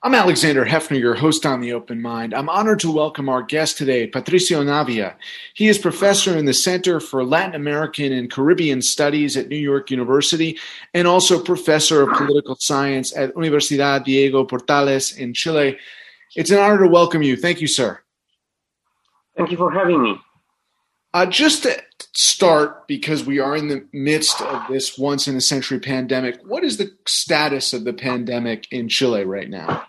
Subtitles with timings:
[0.00, 2.32] I'm Alexander Heffner, your host on The Open Mind.
[2.32, 5.16] I'm honored to welcome our guest today, Patricio Navia.
[5.54, 9.90] He is professor in the Center for Latin American and Caribbean Studies at New York
[9.90, 10.56] University
[10.94, 15.76] and also professor of political science at Universidad Diego Portales in Chile.
[16.36, 17.36] It's an honor to welcome you.
[17.36, 17.98] Thank you, sir.
[19.36, 20.20] Thank you for having me.
[21.12, 25.40] Uh, just to start, because we are in the midst of this once in a
[25.40, 29.87] century pandemic, what is the status of the pandemic in Chile right now?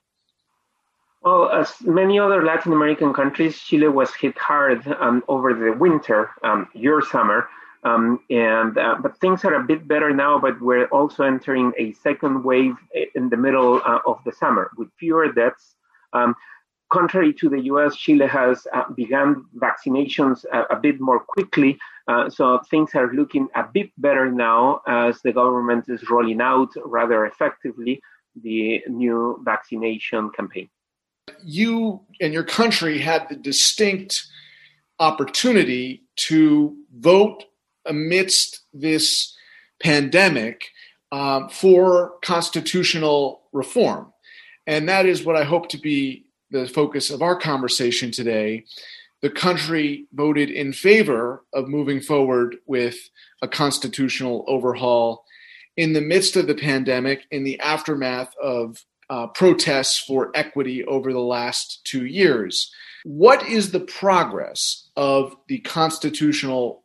[1.22, 6.32] Well, as many other Latin American countries, Chile was hit hard um, over the winter,
[6.44, 7.50] um, your summer,
[7.84, 10.40] um, and uh, but things are a bit better now.
[10.40, 12.76] But we're also entering a second wave
[13.16, 15.76] in the middle uh, of the summer with fewer deaths.
[16.14, 16.36] Um,
[16.90, 21.78] contrary to the US, Chile has uh, begun vaccinations a, a, bit more quickly.
[22.08, 26.70] Uh, so things are looking a bit better now as the government is rolling out
[26.86, 28.02] rather effectively
[28.42, 30.70] the new vaccination campaign.
[31.44, 34.26] You and your country had the distinct
[35.00, 37.46] opportunity to vote
[37.86, 39.36] amidst this
[39.82, 40.66] pandemic
[41.12, 44.14] um, for constitutional reform.
[44.68, 48.66] And that is what I hope to be the focus of our conversation today,
[49.22, 53.10] the country voted in favor of moving forward with
[53.42, 55.26] a constitutional overhaul
[55.78, 61.12] in the midst of the pandemic, in the aftermath of uh, protests for equity over
[61.12, 62.72] the last two years.
[63.04, 66.84] What is the progress of the constitutional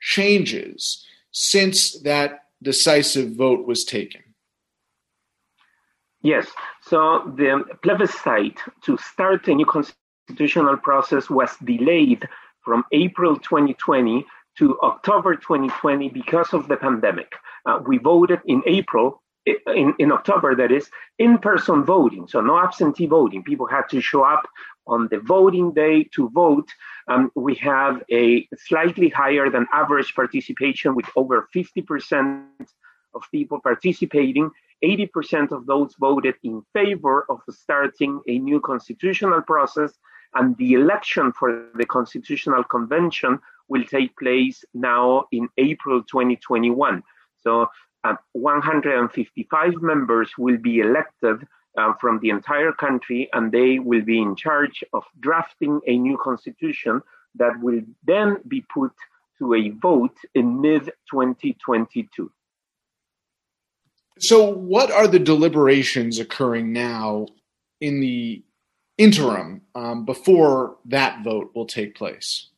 [0.00, 4.22] changes since that decisive vote was taken?
[6.20, 6.46] Yes.
[6.82, 12.28] So the plebiscite to start a new constitutional process was delayed
[12.64, 14.24] from April 2020
[14.58, 17.32] to October 2020 because of the pandemic.
[17.66, 22.26] Uh, we voted in April, in, in October, that is, in person voting.
[22.28, 23.42] So no absentee voting.
[23.42, 24.48] People had to show up
[24.86, 26.68] on the voting day to vote.
[27.08, 32.44] Um, we have a slightly higher than average participation with over 50%
[33.14, 34.50] of people participating.
[34.84, 39.92] 80% of those voted in favor of starting a new constitutional process,
[40.34, 43.38] and the election for the Constitutional Convention
[43.68, 47.02] will take place now in April 2021.
[47.42, 47.68] So
[48.04, 51.46] uh, 155 members will be elected
[51.78, 56.18] uh, from the entire country, and they will be in charge of drafting a new
[56.18, 57.00] constitution
[57.36, 58.92] that will then be put
[59.38, 62.30] to a vote in mid 2022.
[64.18, 67.26] So, what are the deliberations occurring now
[67.80, 68.44] in the
[68.98, 72.48] interim um, before that vote will take place?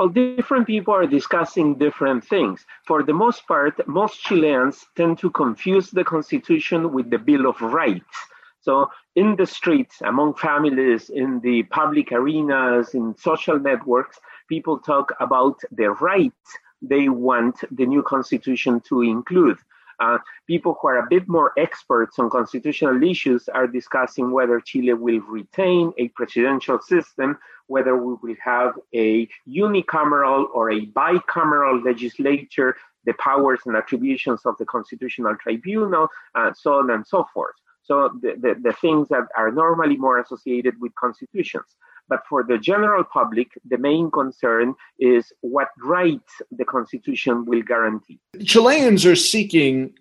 [0.00, 2.64] Well, different people are discussing different things.
[2.86, 7.60] For the most part, most Chileans tend to confuse the Constitution with the Bill of
[7.60, 8.16] Rights.
[8.62, 14.18] So, in the streets, among families, in the public arenas, in social networks,
[14.48, 16.48] people talk about the rights
[16.80, 19.58] they want the new Constitution to include.
[20.00, 24.94] Uh, people who are a bit more experts on constitutional issues are discussing whether Chile
[24.94, 32.76] will retain a presidential system, whether we will have a unicameral or a bicameral legislature,
[33.04, 37.54] the powers and attributions of the Constitutional Tribunal, uh, so on and so forth.
[37.82, 41.76] So the, the, the things that are normally more associated with constitutions.
[42.10, 48.18] But for the general public, the main concern is what rights the Constitution will guarantee.
[48.44, 49.94] Chileans are seeking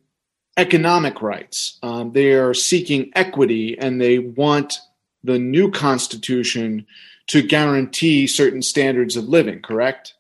[0.58, 1.78] economic rights.
[1.84, 4.80] Um, they are seeking equity and they want
[5.24, 6.88] the new Constitution
[7.28, 10.16] to guarantee certain standards of living, correct?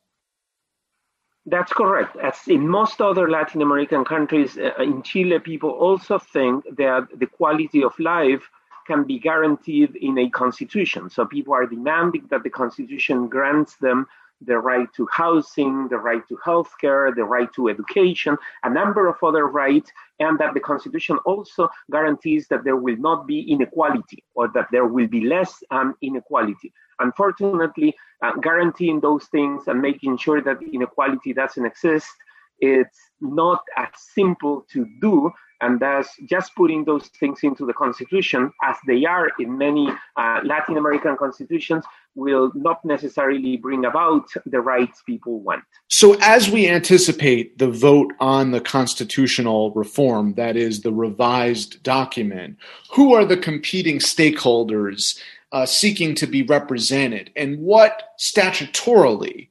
[1.47, 2.15] That's correct.
[2.17, 7.25] As in most other Latin American countries, uh, in Chile, people also think that the
[7.25, 8.43] quality of life
[8.89, 11.03] can be guaranteed in a constitution.
[11.15, 13.99] So people are demanding that the constitution grants them
[14.41, 19.17] the right to housing, the right to healthcare, the right to education, a number of
[19.21, 24.47] other rights, and that the Constitution also guarantees that there will not be inequality or
[24.55, 26.71] that there will be less um, inequality.
[26.99, 27.93] Unfortunately,
[28.23, 32.13] uh, guaranteeing those things and making sure that inequality doesn't exist,
[32.59, 38.51] it's not as simple to do and thus just putting those things into the constitution
[38.63, 41.83] as they are in many uh, latin american constitutions
[42.15, 45.63] will not necessarily bring about the rights people want.
[45.87, 52.57] So as we anticipate the vote on the constitutional reform that is the revised document
[52.91, 55.19] who are the competing stakeholders
[55.51, 57.31] uh, seeking to be represented?
[57.35, 59.49] And what statutorily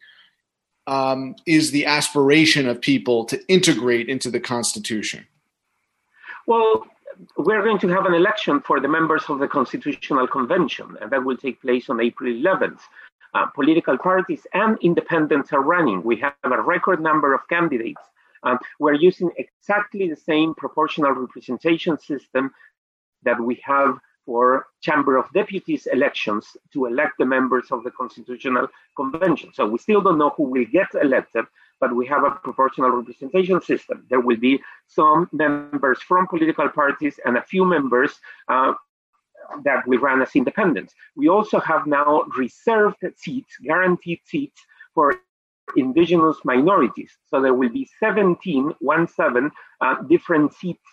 [0.86, 5.26] um, is the aspiration of people to integrate into the constitution
[6.48, 6.86] well,
[7.36, 11.22] we're going to have an election for the members of the Constitutional Convention, and that
[11.22, 12.80] will take place on April 11th.
[13.34, 16.02] Uh, political parties and independents are running.
[16.02, 18.00] We have a record number of candidates.
[18.44, 22.50] Um, we're using exactly the same proportional representation system
[23.24, 28.68] that we have for Chamber of Deputies elections to elect the members of the Constitutional
[28.96, 29.50] Convention.
[29.52, 31.44] So we still don't know who will get elected,
[31.80, 34.04] but we have a proportional representation system.
[34.10, 38.12] There will be some members from political parties and a few members
[38.48, 38.74] uh,
[39.64, 40.94] that we run as independents.
[41.16, 44.60] We also have now reserved seats, guaranteed seats
[44.94, 45.14] for
[45.76, 47.12] indigenous minorities.
[47.28, 49.50] So there will be 17, one seven,
[49.80, 50.84] uh, different seats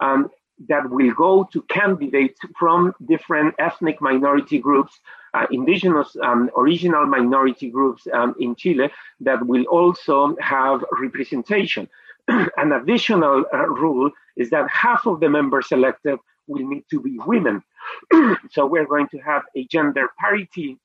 [0.00, 0.30] um,
[0.68, 4.98] that will go to candidates from different ethnic minority groups,
[5.34, 8.90] uh, indigenous um, original minority groups um, in Chile
[9.20, 11.88] that will also have representation.
[12.28, 17.18] An additional uh, rule is that half of the members elected will need to be
[17.26, 17.62] women.
[18.50, 20.78] so we're going to have a gender parity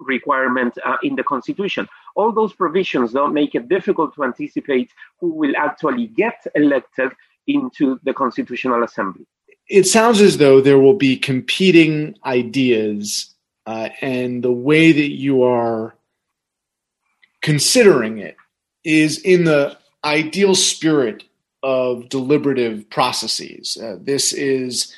[0.00, 1.88] requirement uh, in the constitution.
[2.14, 4.90] All those provisions don't make it difficult to anticipate
[5.20, 7.12] who will actually get elected
[7.46, 9.26] into the Constitutional Assembly.
[9.68, 13.34] It sounds as though there will be competing ideas,
[13.68, 15.94] uh, and the way that you are
[17.42, 18.34] considering it
[18.82, 21.24] is in the ideal spirit
[21.62, 23.76] of deliberative processes.
[23.76, 24.96] Uh, this is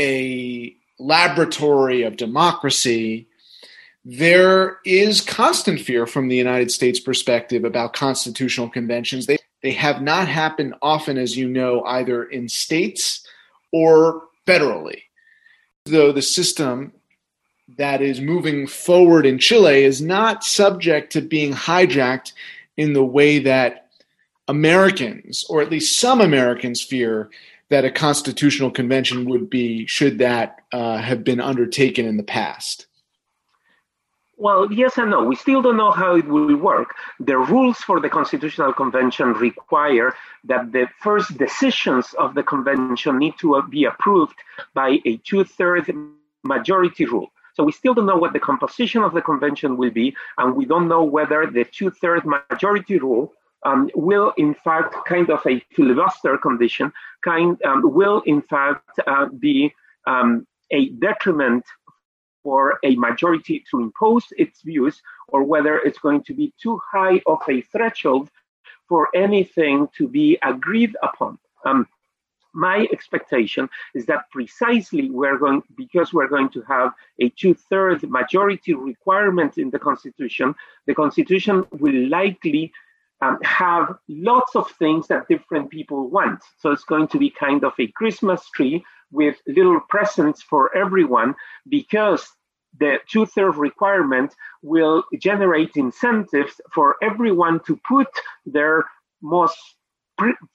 [0.00, 3.28] a laboratory of democracy.
[4.04, 9.26] There is constant fear from the United States perspective about constitutional conventions.
[9.26, 13.24] They they have not happened often, as you know, either in states
[13.70, 15.02] or federally.
[15.84, 16.92] Though the system
[17.76, 22.32] that is moving forward in Chile is not subject to being hijacked
[22.76, 23.88] in the way that
[24.48, 27.30] Americans, or at least some Americans, fear
[27.68, 32.86] that a constitutional convention would be should that uh, have been undertaken in the past.
[34.36, 35.22] Well, yes and no.
[35.22, 36.94] We still don't know how it will work.
[37.20, 40.14] The rules for the Constitutional Convention require
[40.44, 44.36] that the first decisions of the convention need to be approved
[44.72, 45.90] by a two thirds
[46.42, 47.30] majority rule.
[47.60, 50.64] So we still don't know what the composition of the convention will be, and we
[50.64, 53.34] don't know whether the two thirds majority rule
[53.66, 56.90] um, will, in fact, kind of a filibuster condition,
[57.22, 59.74] kind um, will, in fact, uh, be
[60.06, 61.66] um, a detriment
[62.42, 67.20] for a majority to impose its views or whether it's going to be too high
[67.26, 68.30] of a threshold
[68.88, 71.38] for anything to be agreed upon.
[71.66, 71.86] Um,
[72.54, 78.74] my expectation is that precisely we're going because we're going to have a two-thirds majority
[78.74, 80.54] requirement in the constitution
[80.86, 82.72] the constitution will likely
[83.22, 86.40] um, have lots of things that different people want.
[86.58, 91.34] So it's going to be kind of a christmas tree with little presents for everyone
[91.68, 92.26] because
[92.78, 98.08] the two-thirds requirement will generate incentives for everyone to put
[98.46, 98.84] their
[99.20, 99.58] most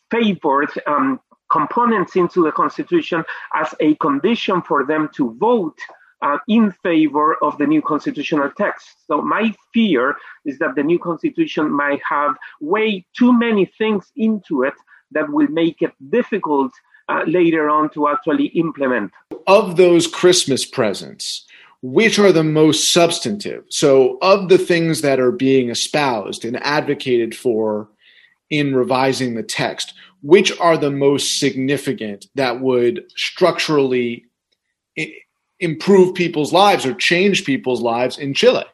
[0.10, 1.20] favored um,
[1.60, 3.24] components into the constitution
[3.54, 5.80] as a condition for them to vote
[6.22, 8.86] uh, in favor of the new constitutional text.
[9.08, 10.16] So my fear
[10.46, 14.74] is that the new constitution might have way too many things into it
[15.12, 16.72] that will make it difficult
[17.08, 19.12] uh, later on to actually implement.
[19.48, 21.46] Of those Christmas presents,
[21.82, 23.64] which are the most substantive?
[23.70, 27.90] So, of the things that are being espoused and advocated for
[28.50, 29.94] in revising the text,
[30.26, 34.26] which are the most significant that would structurally
[35.60, 38.66] improve people's lives or change people's lives in Chile?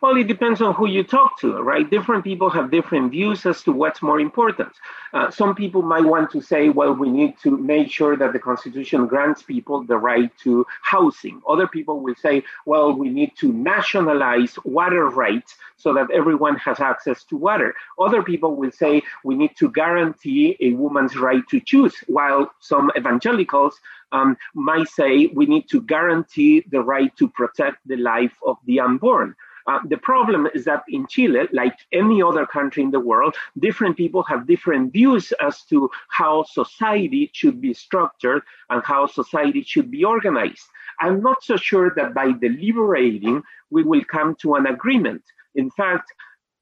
[0.00, 1.88] Well, it depends on who you talk to, right?
[1.90, 4.72] Different people have different views as to what's more important.
[5.12, 8.38] Uh, some people might want to say, well, we need to make sure that the
[8.38, 11.42] Constitution grants people the right to housing.
[11.48, 16.78] Other people will say, well, we need to nationalize water rights so that everyone has
[16.78, 17.74] access to water.
[17.98, 22.92] Other people will say we need to guarantee a woman's right to choose, while some
[22.96, 23.80] evangelicals
[24.12, 28.78] um, might say we need to guarantee the right to protect the life of the
[28.78, 29.34] unborn.
[29.68, 33.98] Uh, the problem is that in Chile, like any other country in the world, different
[33.98, 39.90] people have different views as to how society should be structured and how society should
[39.90, 40.66] be organized.
[41.00, 45.22] I'm not so sure that by deliberating, we will come to an agreement.
[45.54, 46.10] In fact,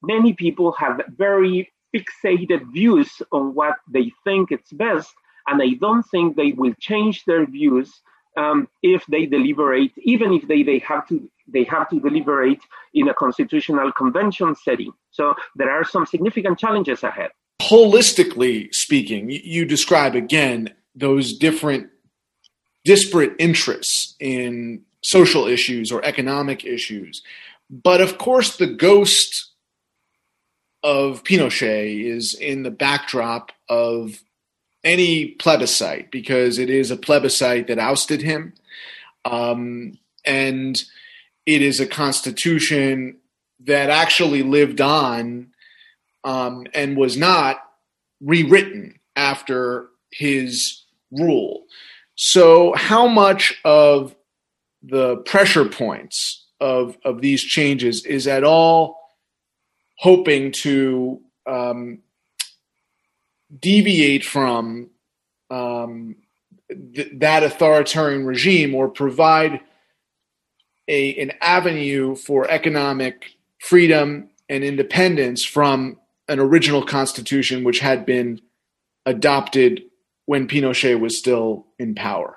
[0.02, 5.14] many people have very fixated views on what they think is best,
[5.46, 8.02] and I don't think they will change their views
[8.36, 12.60] um, if they deliberate, even if they, they have to they have to deliberate
[12.92, 14.92] in a constitutional convention setting.
[15.12, 17.30] So there are some significant challenges ahead.
[17.62, 21.88] Holistically speaking, you describe again those different
[22.84, 27.22] disparate interests in social issues or economic issues.
[27.70, 29.52] But of course, the ghost
[30.82, 34.22] of Pinochet is in the backdrop of
[34.84, 38.54] any plebiscite because it is a plebiscite that ousted him.
[39.24, 40.82] Um, and
[41.44, 43.18] it is a constitution
[43.60, 45.48] that actually lived on
[46.24, 47.58] um, and was not
[48.20, 51.64] rewritten after his rule.
[52.16, 54.14] So, how much of
[54.82, 58.98] the pressure points of of these changes is at all
[59.98, 61.98] hoping to um,
[63.60, 64.90] deviate from
[65.50, 66.16] um,
[66.94, 69.60] th- that authoritarian regime or provide
[70.88, 75.98] a an avenue for economic freedom and independence from
[76.28, 78.40] an original constitution which had been
[79.04, 79.82] adopted
[80.26, 82.36] when Pinochet was still in power.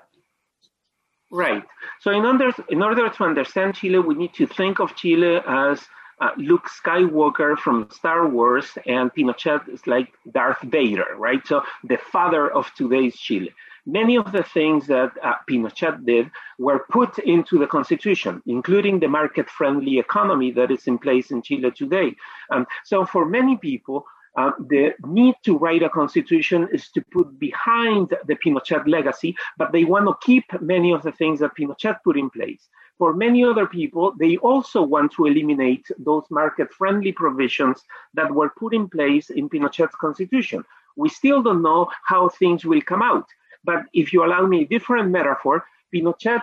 [1.32, 1.64] Right.
[2.02, 5.82] So in order in order to understand Chile, we need to think of Chile as
[6.22, 11.46] uh, Luke Skywalker from Star Wars, and Pinochet is like Darth Vader, right?
[11.46, 13.54] So the father of today's Chile.
[13.86, 19.08] Many of the things that uh, Pinochet did were put into the constitution, including the
[19.08, 22.16] market friendly economy that is in place in Chile today.
[22.52, 24.06] Um, so, for many people,
[24.38, 29.72] uh, the need to write a constitution is to put behind the Pinochet legacy, but
[29.72, 32.68] they want to keep many of the things that Pinochet put in place.
[33.00, 37.82] For many other people, they also want to eliminate those market friendly provisions
[38.14, 40.66] that were put in place in Pinochet's constitution.
[40.98, 43.26] We still don't know how things will come out.
[43.64, 45.64] But if you allow me a different metaphor,
[45.94, 46.42] Pinochet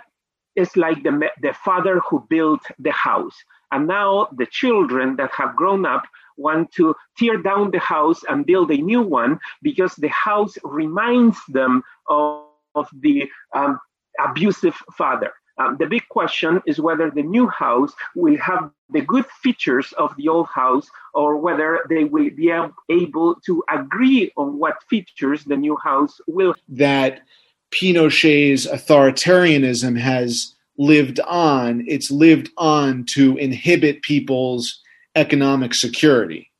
[0.56, 3.36] is like the, the father who built the house.
[3.70, 6.04] And now the children that have grown up
[6.38, 11.38] want to tear down the house and build a new one because the house reminds
[11.48, 12.44] them of,
[12.75, 13.78] of the um,
[14.18, 15.32] abusive father.
[15.58, 20.14] Um, the big question is whether the new house will have the good features of
[20.16, 22.52] the old house or whether they will be
[22.90, 26.54] able to agree on what features the new house will.
[26.68, 27.22] That
[27.70, 34.82] Pinochet's authoritarianism has lived on, it's lived on to inhibit people's
[35.14, 36.50] economic security.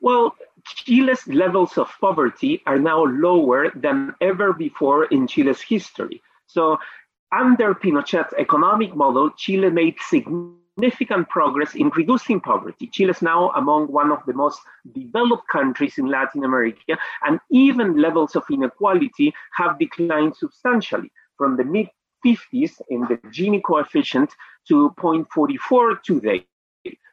[0.00, 0.36] Well,
[0.66, 6.22] Chile's levels of poverty are now lower than ever before in Chile's history.
[6.46, 6.78] So
[7.32, 12.86] under Pinochet's economic model, Chile made significant progress in reducing poverty.
[12.86, 14.60] Chile is now among one of the most
[14.92, 21.64] developed countries in Latin America, and even levels of inequality have declined substantially from the
[21.64, 21.88] mid
[22.24, 24.30] 50s in the Gini coefficient
[24.66, 26.46] to 0.44 today.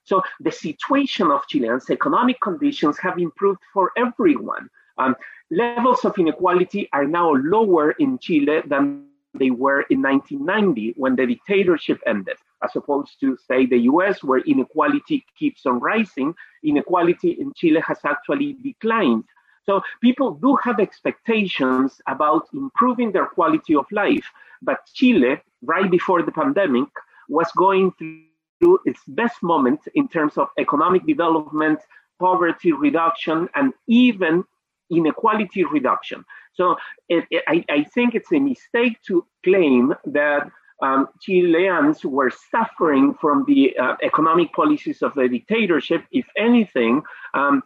[0.04, 4.70] So the situation of Chileans' economic conditions have improved for everyone.
[4.98, 5.16] Um,
[5.52, 11.26] levels of inequality are now lower in Chile than they were in 1990 when the
[11.26, 16.34] dictatorship ended, as opposed to, say, the US, where inequality keeps on rising.
[16.64, 19.26] Inequality in Chile has actually declined.
[19.66, 24.26] So people do have expectations about improving their quality of life.
[24.62, 26.90] But Chile, right before the pandemic,
[27.28, 31.80] was going through its best moment in terms of economic development,
[32.20, 34.44] poverty reduction, and even
[34.92, 36.24] inequality reduction.
[36.56, 36.78] So
[37.10, 40.50] it, it, I, I, think it's a mistake to claim that
[40.82, 46.04] um, Chileans were suffering from the uh, economic policies of the dictatorship.
[46.12, 47.64] If anything, um,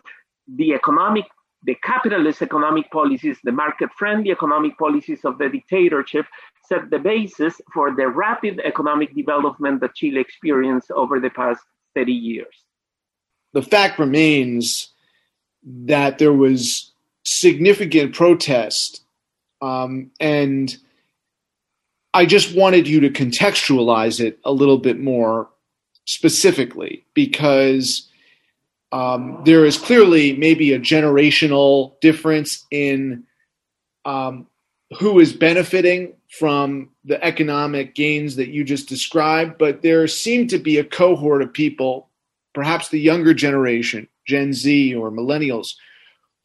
[0.47, 1.25] the economic,
[1.63, 6.25] the capitalist economic policies, the market-friendly economic policies of the dictatorship
[6.67, 11.61] set the basis for the rapid economic development that Chile experienced over the past
[11.95, 12.55] 30 years.
[13.53, 14.93] The fact remains
[15.63, 16.88] that there was
[17.25, 19.01] significant protest.
[19.61, 20.75] Um, and
[22.13, 25.49] I just wanted you to contextualize it a little bit more
[26.05, 28.09] specifically because
[28.91, 33.25] um, there is clearly maybe a generational difference in
[34.05, 34.47] um,
[34.97, 40.57] who is benefiting from the economic gains that you just described, but there seemed to
[40.57, 42.09] be a cohort of people,
[42.53, 45.75] perhaps the younger generation, Gen Z or millennials,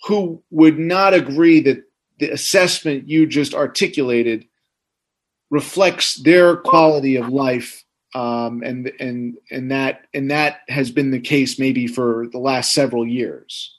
[0.06, 1.82] who would not agree that
[2.18, 4.46] the assessment you just articulated
[5.50, 7.84] reflects their quality of life
[8.14, 12.73] um, and and and that and that has been the case maybe for the last
[12.73, 13.76] several years.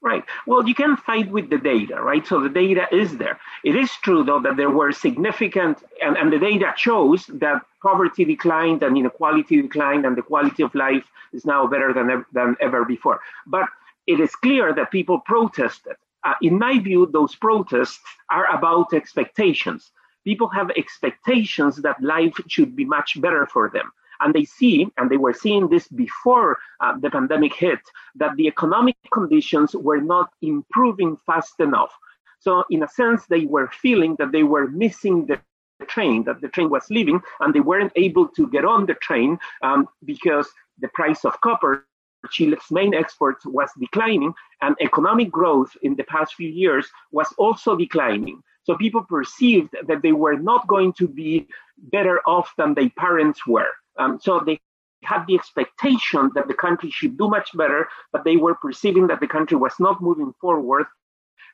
[0.00, 0.24] Right.
[0.46, 2.26] Well you can fight with the data right?
[2.26, 3.38] So the data is there.
[3.62, 8.24] It is true though that there were significant and, and the data shows that poverty
[8.24, 12.84] declined and inequality declined and the quality of life is now better than, than ever
[12.84, 13.20] before.
[13.46, 13.68] But
[14.06, 15.96] it is clear that people protested.
[16.24, 19.90] uh, in my view, those protests are about expectations.
[20.24, 23.90] People have expectations that life should be much better for them.
[24.20, 27.80] And they see, and they were seeing this before uh, the pandemic hit,
[28.14, 31.92] that the economic conditions were not improving fast enough.
[32.38, 35.40] So, in a sense, they were feeling that they were missing the
[35.86, 39.38] train, that the train was leaving, and they weren't able to get on the train
[39.62, 41.86] um, because the price of copper
[42.30, 47.76] Chile's main export was declining, and economic growth in the past few years was also
[47.76, 48.42] declining.
[48.64, 53.46] So people perceived that they were not going to be better off than their parents
[53.46, 53.72] were.
[53.98, 54.60] Um, so they
[55.02, 59.20] had the expectation that the country should do much better, but they were perceiving that
[59.20, 60.86] the country was not moving forward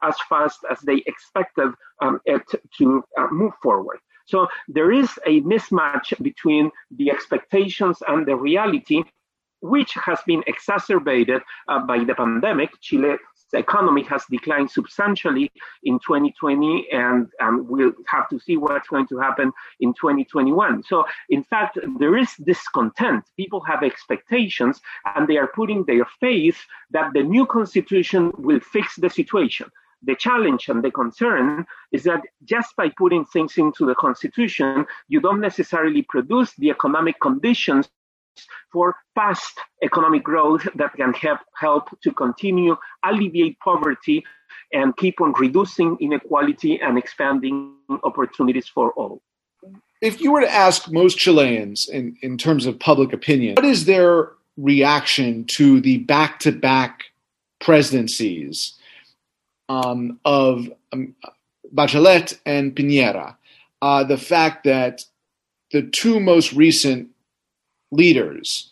[0.03, 1.73] as fast as they expected
[2.03, 2.43] um, it
[2.77, 3.99] to uh, move forward.
[4.27, 9.03] So there is a mismatch between the expectations and the reality
[9.61, 12.71] which has been exacerbated uh, by the pandemic.
[12.81, 13.19] Chile's
[13.53, 15.51] economy has declined substantially
[15.83, 20.83] in 2020, and um, we'll have to see what's going to happen in 2021.
[20.85, 23.25] So, in fact, there is discontent.
[23.37, 24.81] People have expectations,
[25.15, 26.59] and they are putting their faith
[26.91, 29.69] that the new constitution will fix the situation.
[30.03, 35.21] The challenge and the concern is that just by putting things into the constitution, you
[35.21, 37.89] don't necessarily produce the economic conditions
[38.73, 44.25] for fast economic growth that can help, help to continue alleviate poverty
[44.73, 49.23] and keep on reducing inequality and expanding opportunities for all.
[50.01, 53.87] If you were to ask most Chileans in, in terms of public opinion, what is
[53.87, 57.05] their reaction to the back to back
[57.61, 58.75] presidencies
[59.69, 61.15] um, of um,
[61.75, 63.37] Bachelet and Piñera?
[63.83, 65.05] Uh, the fact that
[65.73, 67.09] the two most recent
[67.91, 68.71] leaders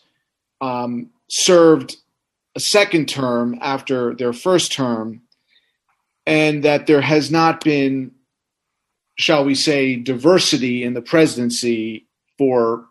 [0.61, 1.97] um, served
[2.55, 5.21] a second term after their first term,
[6.25, 8.11] and that there has not been,
[9.17, 12.07] shall we say, diversity in the presidency
[12.37, 12.85] for.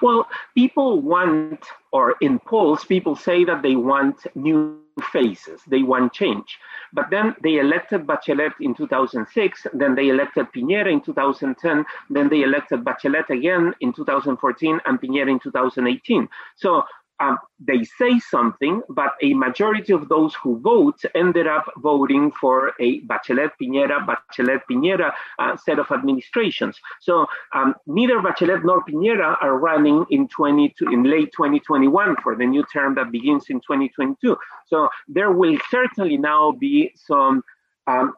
[0.00, 4.80] Well, people want, or in polls, people say that they want new
[5.12, 6.58] faces, they want change.
[6.94, 12.42] But then they elected Bachelet in 2006, then they elected Piñera in 2010, then they
[12.42, 16.28] elected Bachelet again in 2014 and Piñera in 2018.
[16.54, 16.84] So
[17.20, 22.72] um, they say something, but a majority of those who vote ended up voting for
[22.80, 26.78] a Bachelet Piñera, Bachelet Piñera uh, set of administrations.
[27.00, 32.46] So um, neither Bachelet nor Piñera are running in 20 in late 2021 for the
[32.46, 34.36] new term that begins in 2022.
[34.66, 37.42] So there will certainly now be some
[37.86, 38.14] um,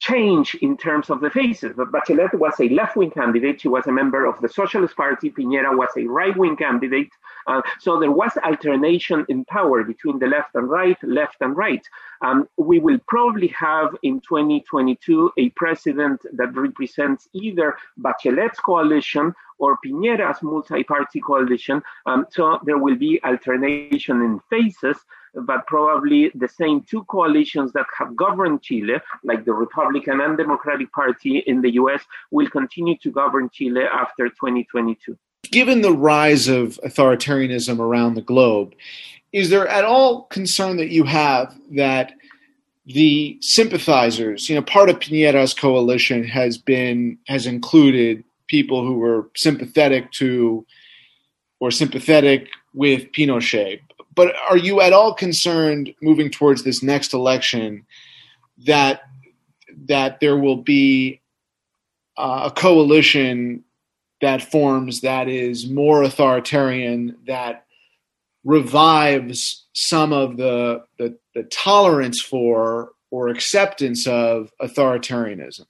[0.00, 1.74] change in terms of the faces.
[1.76, 3.60] But Bachelet was a left wing candidate.
[3.60, 5.30] She was a member of the Socialist Party.
[5.30, 7.12] Piñera was a right wing candidate.
[7.46, 11.86] Uh, so there was alternation in power between the left and right, left and right.
[12.22, 19.78] Um, we will probably have in 2022 a president that represents either Bachelet's coalition or
[19.84, 21.82] Piñera's multi party coalition.
[22.06, 24.96] Um, so there will be alternation in faces
[25.34, 30.92] but probably the same two coalitions that have governed Chile, like the Republican and Democratic
[30.92, 35.16] Party in the US, will continue to govern Chile after 2022.
[35.50, 38.74] Given the rise of authoritarianism around the globe,
[39.32, 42.12] is there at all concern that you have that
[42.86, 49.30] the sympathizers, you know, part of Piñera's coalition has been has included people who were
[49.36, 50.66] sympathetic to
[51.60, 53.80] or sympathetic with Pinochet,
[54.14, 57.84] but are you at all concerned moving towards this next election
[58.66, 59.02] that
[59.86, 61.20] that there will be
[62.16, 63.64] uh, a coalition
[64.20, 67.64] that forms that is more authoritarian that
[68.44, 75.66] revives some of the, the, the tolerance for or acceptance of authoritarianism?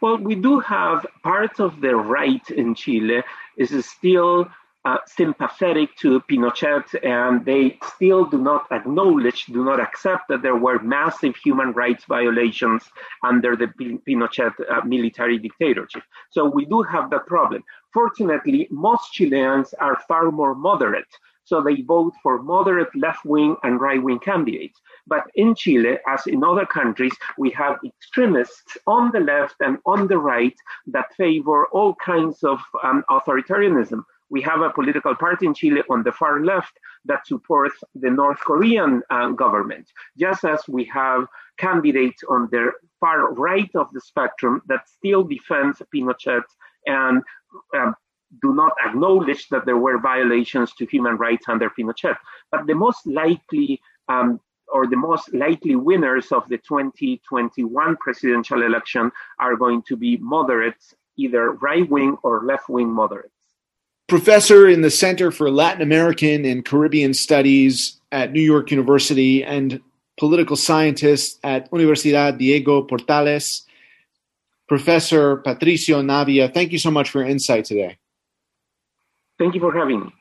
[0.00, 3.22] Well, we do have part of the right in Chile
[3.56, 4.48] is still
[4.84, 10.56] uh, sympathetic to Pinochet, and they still do not acknowledge, do not accept that there
[10.56, 12.82] were massive human rights violations
[13.22, 13.66] under the
[14.06, 16.02] Pinochet uh, military dictatorship.
[16.30, 17.62] So we do have that problem.
[17.92, 21.08] Fortunately, most Chileans are far more moderate.
[21.44, 24.80] So they vote for moderate left wing and right wing candidates.
[25.06, 30.06] But in Chile, as in other countries, we have extremists on the left and on
[30.06, 30.54] the right
[30.86, 36.02] that favor all kinds of um, authoritarianism we have a political party in Chile on
[36.02, 36.72] the far left
[37.04, 41.26] that supports the North Korean uh, government, just as we have
[41.58, 46.42] candidates on the far right of the spectrum that still defends Pinochet
[46.86, 47.22] and
[47.76, 47.94] um,
[48.40, 52.16] do not acknowledge that there were violations to human rights under Pinochet.
[52.52, 54.40] But the most likely um,
[54.72, 60.94] or the most likely winners of the 2021 presidential election are going to be moderates,
[61.16, 63.39] either right wing or left wing moderates.
[64.10, 69.80] Professor in the Center for Latin American and Caribbean Studies at New York University and
[70.18, 73.62] political scientist at Universidad Diego Portales.
[74.68, 77.98] Professor Patricio Navia, thank you so much for your insight today.
[79.38, 80.12] Thank you for having me.